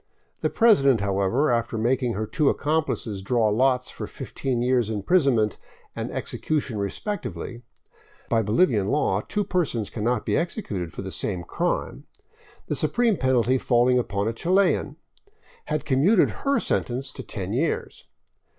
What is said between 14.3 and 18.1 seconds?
Chilian, had commuted her sentence to ten years.